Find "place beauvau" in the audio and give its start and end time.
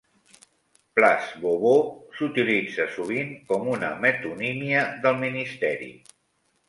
0.99-1.83